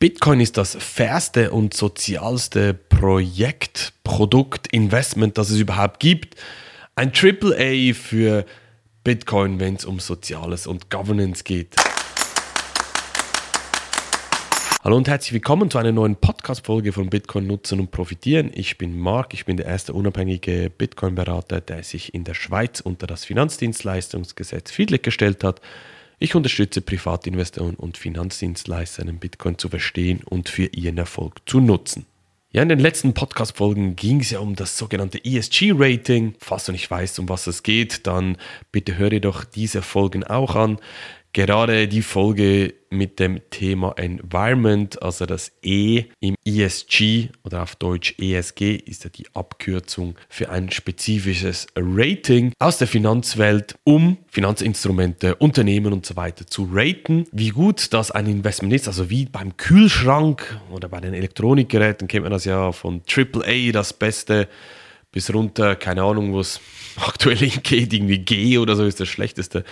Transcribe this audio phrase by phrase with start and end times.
[0.00, 6.36] Bitcoin ist das fairste und sozialste Projekt, Produkt, Investment, das es überhaupt gibt.
[6.94, 8.46] Ein AAA für
[9.02, 11.74] Bitcoin, wenn es um Soziales und Governance geht.
[14.84, 18.52] Hallo und herzlich willkommen zu einer neuen Podcast-Folge von Bitcoin nutzen und profitieren.
[18.54, 23.08] Ich bin Marc, ich bin der erste unabhängige Bitcoin-Berater, der sich in der Schweiz unter
[23.08, 25.60] das Finanzdienstleistungsgesetz friedlich gestellt hat
[26.18, 32.06] ich unterstütze Privatinvestoren und Finanzdienstleister, den Bitcoin zu verstehen und für ihren Erfolg zu nutzen.
[32.50, 36.34] Ja, in den letzten Podcast-Folgen ging es ja um das sogenannte ESG-Rating.
[36.38, 38.38] Falls du nicht weißt, um was es geht, dann
[38.72, 40.78] bitte höre doch diese Folgen auch an.
[41.38, 48.16] Gerade die Folge mit dem Thema Environment, also das E im ESG oder auf Deutsch
[48.18, 55.92] ESG ist ja die Abkürzung für ein spezifisches Rating aus der Finanzwelt, um Finanzinstrumente, Unternehmen
[55.92, 57.26] und so weiter zu raten.
[57.30, 62.24] Wie gut das ein Investment ist, also wie beim Kühlschrank oder bei den Elektronikgeräten kennt
[62.24, 64.48] man das ja von AAA, das beste
[65.12, 66.60] bis runter, keine Ahnung, wo es
[66.96, 69.64] aktuell hingeht, irgendwie G oder so ist das schlechteste.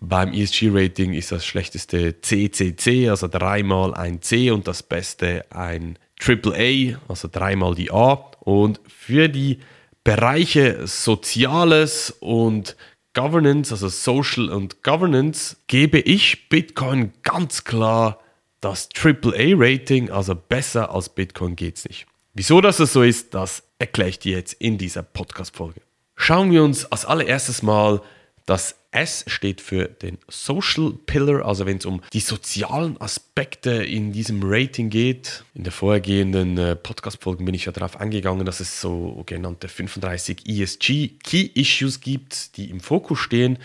[0.00, 6.98] Beim ESG-Rating ist das schlechteste CCC, also dreimal ein C und das beste ein AAA,
[7.08, 8.30] also dreimal die A.
[8.40, 9.58] Und für die
[10.04, 12.76] Bereiche Soziales und
[13.12, 18.20] Governance, also Social und Governance, gebe ich Bitcoin ganz klar
[18.60, 22.06] das AAA-Rating, also besser als Bitcoin geht es nicht.
[22.38, 25.80] Wieso das so ist, das erkläre ich dir jetzt in dieser Podcast-Folge.
[26.14, 28.00] Schauen wir uns als allererstes mal
[28.46, 34.12] das S steht für den Social Pillar, also wenn es um die sozialen Aspekte in
[34.12, 35.44] diesem Rating geht.
[35.54, 41.08] In der vorhergehenden äh, Podcast-Folgen bin ich ja darauf eingegangen, dass es sogenannte 35 ESG
[41.22, 43.58] Key Issues gibt, die im Fokus stehen.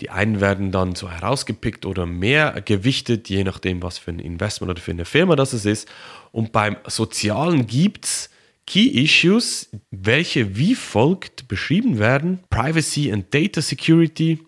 [0.00, 4.70] Die einen werden dann so herausgepickt oder mehr gewichtet, je nachdem, was für ein Investment
[4.70, 5.88] oder für eine Firma das ist.
[6.30, 8.30] Und beim Sozialen gibt es
[8.68, 14.38] Key Issues, welche wie folgt beschrieben werden: Privacy and Data Security,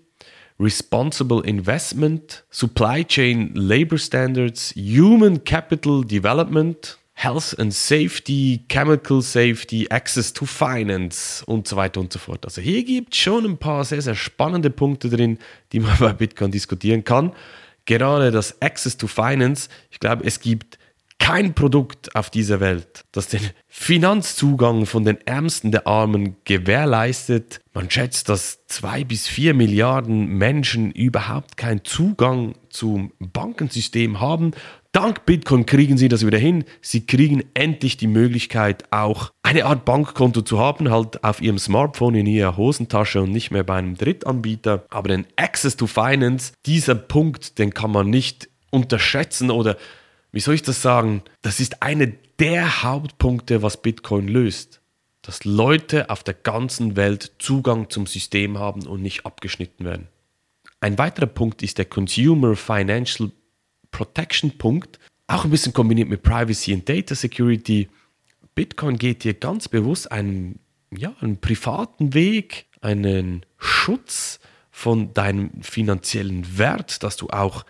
[0.61, 10.35] Responsible Investment, Supply Chain Labor Standards, Human Capital Development, Health and Safety, Chemical Safety, Access
[10.35, 12.45] to Finance und so weiter und so fort.
[12.45, 15.39] Also hier gibt es schon ein paar sehr, sehr spannende Punkte drin,
[15.73, 17.33] die man bei Bitcoin diskutieren kann.
[17.87, 20.79] Gerade das Access to Finance, ich glaube, es gibt
[21.21, 27.61] kein Produkt auf dieser Welt, das den Finanzzugang von den Ärmsten der Armen gewährleistet.
[27.73, 34.53] Man schätzt, dass zwei bis vier Milliarden Menschen überhaupt keinen Zugang zum Bankensystem haben.
[34.93, 36.65] Dank Bitcoin kriegen sie das wieder hin.
[36.81, 42.17] Sie kriegen endlich die Möglichkeit, auch eine Art Bankkonto zu haben, halt auf ihrem Smartphone
[42.17, 44.85] in ihrer Hosentasche und nicht mehr bei einem Drittanbieter.
[44.91, 49.77] Aber den Access to Finance, dieser Punkt, den kann man nicht unterschätzen oder
[50.33, 51.23] wie soll ich das sagen?
[51.43, 52.07] Das ist einer
[52.39, 54.81] der Hauptpunkte, was Bitcoin löst.
[55.23, 60.09] Dass Leute auf der ganzen Welt Zugang zum System haben und nicht abgeschnitten werden.
[60.81, 63.31] Ein weiterer Punkt ist der Consumer Financial
[63.91, 67.89] Protection Punkt, auch ein bisschen kombiniert mit Privacy und Data Security.
[68.55, 70.59] Bitcoin geht hier ganz bewusst einen,
[70.97, 77.65] ja, einen privaten Weg, einen Schutz von deinem finanziellen Wert, dass du auch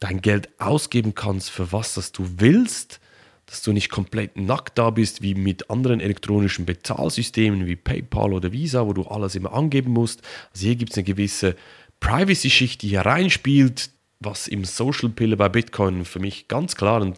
[0.00, 3.00] dein Geld ausgeben kannst für was, das du willst,
[3.46, 8.52] dass du nicht komplett nackt da bist wie mit anderen elektronischen Bezahlsystemen wie PayPal oder
[8.52, 10.22] Visa, wo du alles immer angeben musst.
[10.52, 11.56] Also hier gibt es eine gewisse
[12.00, 13.90] Privacy-Schicht, die hier reinspielt,
[14.20, 17.14] was im Social Pillar bei Bitcoin für mich ganz klar ein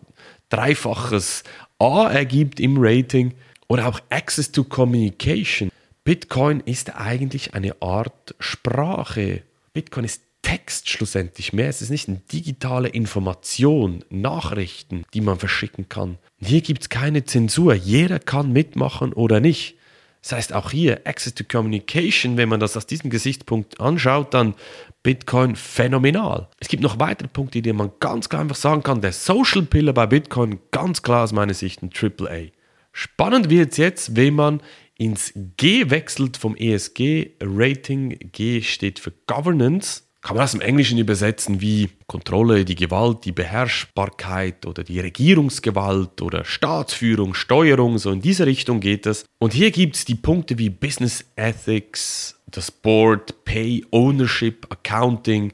[0.48, 1.44] dreifaches
[1.78, 3.34] A ergibt im Rating
[3.68, 5.70] oder auch Access to Communication.
[6.04, 9.42] Bitcoin ist eigentlich eine Art Sprache.
[9.72, 11.68] Bitcoin ist Text schlussendlich mehr.
[11.68, 16.18] Es ist nicht eine digitale Information, Nachrichten, die man verschicken kann.
[16.38, 17.74] Hier gibt es keine Zensur.
[17.74, 19.76] Jeder kann mitmachen oder nicht.
[20.22, 24.54] Das heißt auch hier Access to Communication, wenn man das aus diesem Gesichtspunkt anschaut, dann
[25.02, 26.48] Bitcoin phänomenal.
[26.60, 29.00] Es gibt noch weitere Punkte, die man ganz klar einfach sagen kann.
[29.00, 32.50] Der Social Pillar bei Bitcoin ganz klar aus meiner Sicht ein AAA.
[32.92, 34.62] Spannend wird es jetzt, wenn man
[34.96, 38.30] ins G wechselt vom ESG-Rating.
[38.30, 43.32] G steht für Governance kann man das im Englischen übersetzen wie Kontrolle, die Gewalt, die
[43.32, 49.24] Beherrschbarkeit oder die Regierungsgewalt oder Staatsführung, Steuerung, so in diese Richtung geht es.
[49.38, 55.52] Und hier gibt es die Punkte wie Business Ethics, das Board, Pay, Ownership, Accounting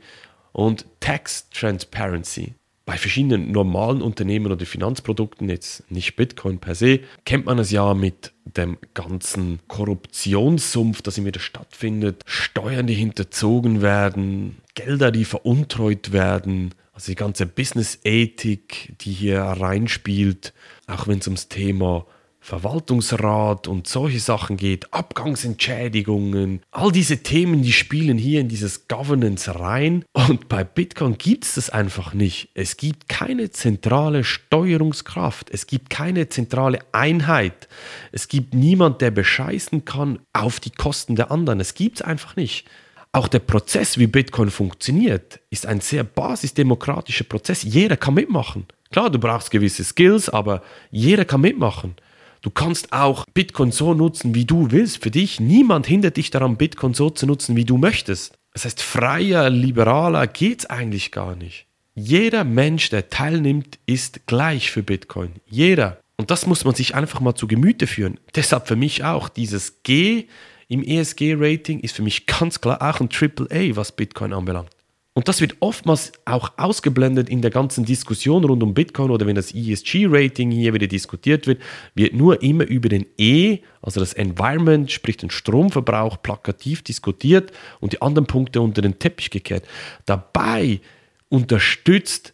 [0.52, 2.57] und Tax Transparency
[2.88, 7.92] bei verschiedenen normalen Unternehmen oder Finanzprodukten, jetzt nicht Bitcoin per se, kennt man es ja
[7.92, 16.12] mit dem ganzen Korruptionssumpf, das immer wieder stattfindet, Steuern, die hinterzogen werden, Gelder, die veruntreut
[16.12, 16.74] werden.
[16.94, 20.54] Also die ganze Business-Ethik, die hier reinspielt,
[20.86, 22.06] auch wenn es ums Thema
[22.40, 29.58] Verwaltungsrat und solche Sachen geht, Abgangsentschädigungen, all diese Themen, die spielen hier in dieses Governance
[29.58, 30.04] rein.
[30.12, 32.50] Und bei Bitcoin gibt es das einfach nicht.
[32.54, 37.68] Es gibt keine zentrale Steuerungskraft, es gibt keine zentrale Einheit,
[38.12, 41.60] es gibt niemand, der bescheißen kann auf die Kosten der anderen.
[41.60, 42.66] Es gibt es einfach nicht.
[43.12, 47.62] Auch der Prozess, wie Bitcoin funktioniert, ist ein sehr basisdemokratischer Prozess.
[47.62, 48.66] Jeder kann mitmachen.
[48.90, 51.96] Klar, du brauchst gewisse Skills, aber jeder kann mitmachen.
[52.42, 55.02] Du kannst auch Bitcoin so nutzen, wie du willst.
[55.02, 58.34] Für dich, niemand hindert dich daran, Bitcoin so zu nutzen, wie du möchtest.
[58.52, 61.66] Das heißt, freier, liberaler geht es eigentlich gar nicht.
[61.94, 65.32] Jeder Mensch, der teilnimmt, ist gleich für Bitcoin.
[65.46, 65.98] Jeder.
[66.16, 68.18] Und das muss man sich einfach mal zu Gemüte führen.
[68.34, 70.26] Deshalb für mich auch dieses G
[70.68, 74.70] im ESG-Rating ist für mich ganz klar auch ein AAA, was Bitcoin anbelangt.
[75.18, 79.34] Und das wird oftmals auch ausgeblendet in der ganzen Diskussion rund um Bitcoin oder wenn
[79.34, 81.60] das ESG-Rating hier wieder diskutiert wird,
[81.96, 87.50] wird nur immer über den E, also das Environment, sprich den Stromverbrauch, plakativ diskutiert
[87.80, 89.66] und die anderen Punkte unter den Teppich gekehrt.
[90.06, 90.80] Dabei
[91.28, 92.32] unterstützt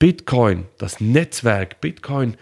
[0.00, 2.36] Bitcoin, das Netzwerk Bitcoin,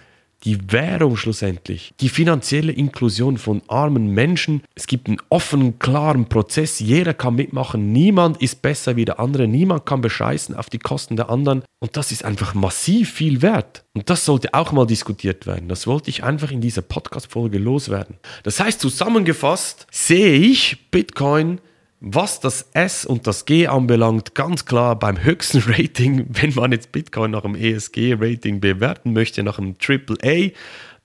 [0.44, 4.62] die Währung schlussendlich, die finanzielle Inklusion von armen Menschen.
[4.74, 6.80] Es gibt einen offenen, klaren Prozess.
[6.80, 7.92] Jeder kann mitmachen.
[7.92, 9.48] Niemand ist besser wie der andere.
[9.48, 11.62] Niemand kann bescheißen auf die Kosten der anderen.
[11.80, 13.84] Und das ist einfach massiv viel wert.
[13.94, 15.68] Und das sollte auch mal diskutiert werden.
[15.68, 18.16] Das wollte ich einfach in dieser Podcast-Folge loswerden.
[18.42, 21.60] Das heißt, zusammengefasst sehe ich Bitcoin
[22.06, 26.92] was das S und das G anbelangt, ganz klar beim höchsten Rating, wenn man jetzt
[26.92, 30.50] Bitcoin nach dem ESG-Rating bewerten möchte, nach einem AAA,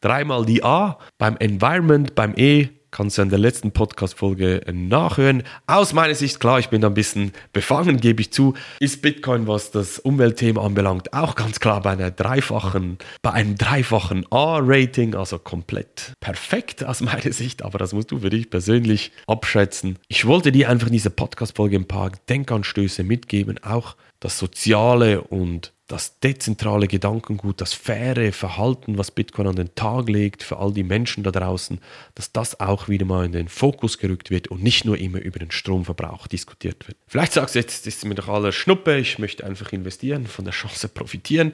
[0.01, 5.43] dreimal die A, beim Environment, beim E kannst du in der letzten Podcast-Folge nachhören.
[5.67, 9.47] Aus meiner Sicht, klar, ich bin da ein bisschen befangen, gebe ich zu, ist Bitcoin,
[9.47, 15.39] was das Umweltthema anbelangt, auch ganz klar bei einer dreifachen, bei einem dreifachen A-Rating, also
[15.39, 19.97] komplett perfekt aus meiner Sicht, aber das musst du für dich persönlich abschätzen.
[20.07, 25.73] Ich wollte dir einfach in dieser Podcast-Folge ein paar Denkanstöße mitgeben, auch das Soziale und
[25.89, 30.83] das dezentrale Gedankengut, das faire Verhalten, was Bitcoin an den Tag legt für all die
[30.83, 31.79] Menschen da draußen,
[32.13, 35.39] dass das auch wieder mal in den Fokus gerückt wird und nicht nur immer über
[35.39, 36.95] den Stromverbrauch diskutiert wird.
[37.07, 40.45] Vielleicht sagst du jetzt, das ist mir doch alles Schnuppe, ich möchte einfach investieren, von
[40.45, 41.53] der Chance profitieren.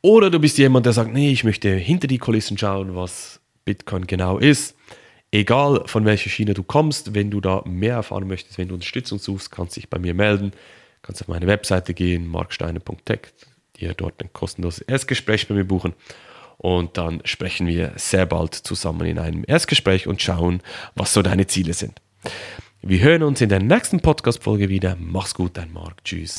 [0.00, 4.06] Oder du bist jemand, der sagt, nee, ich möchte hinter die Kulissen schauen, was Bitcoin
[4.06, 4.74] genau ist.
[5.32, 9.18] Egal von welcher Schiene du kommst, wenn du da mehr erfahren möchtest, wenn du Unterstützung
[9.18, 10.52] suchst, kannst du dich bei mir melden.
[11.02, 13.32] Kannst auf meine Webseite gehen, marksteine.tech
[13.80, 15.94] ihr dort ein kostenloses Erstgespräch bei mir buchen.
[16.58, 20.62] Und dann sprechen wir sehr bald zusammen in einem Erstgespräch und schauen,
[20.94, 22.00] was so deine Ziele sind.
[22.82, 24.96] Wir hören uns in der nächsten Podcast-Folge wieder.
[24.98, 26.04] Mach's gut, dein Marc.
[26.04, 26.36] Tschüss.